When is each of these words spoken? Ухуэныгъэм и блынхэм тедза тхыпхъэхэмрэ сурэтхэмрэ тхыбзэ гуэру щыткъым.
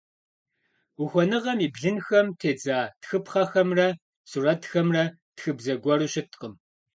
Ухуэныгъэм 1.01 1.59
и 1.67 1.67
блынхэм 1.73 2.27
тедза 2.39 2.79
тхыпхъэхэмрэ 3.01 3.87
сурэтхэмрэ 4.29 5.03
тхыбзэ 5.37 5.73
гуэру 5.83 6.09
щыткъым. 6.13 6.53